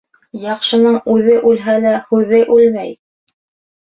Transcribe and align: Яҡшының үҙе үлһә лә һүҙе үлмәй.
Яҡшының 0.43 0.95
үҙе 1.15 1.35
үлһә 1.49 1.75
лә 1.83 1.91
һүҙе 2.07 2.39
үлмәй. 2.55 2.95